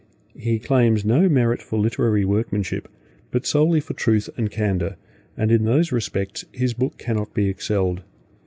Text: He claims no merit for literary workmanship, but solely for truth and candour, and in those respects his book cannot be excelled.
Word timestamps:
He 0.35 0.57
claims 0.57 1.05
no 1.05 1.29
merit 1.29 1.61
for 1.61 1.77
literary 1.77 2.25
workmanship, 2.25 2.87
but 3.29 3.45
solely 3.45 3.79
for 3.79 3.93
truth 3.93 4.31
and 4.35 4.49
candour, 4.49 4.95
and 5.37 5.51
in 5.51 5.63
those 5.63 5.91
respects 5.91 6.43
his 6.51 6.73
book 6.73 6.97
cannot 6.97 7.35
be 7.35 7.47
excelled. 7.49 8.01